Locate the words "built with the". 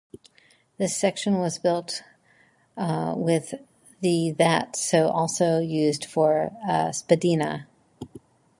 1.59-4.31